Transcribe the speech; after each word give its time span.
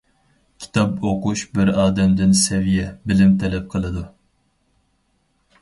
كىتاب 0.63 1.03
ئوقۇش 1.09 1.43
بىر 1.57 1.69
ئادەمدىن 1.83 2.33
سەۋىيە، 2.45 2.89
بىلىم 3.13 3.37
تەلەپ 3.45 3.69
قىلىدۇ. 3.75 4.03